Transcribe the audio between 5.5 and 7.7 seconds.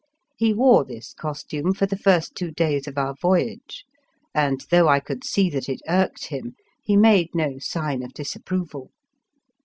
that it irked him, he made no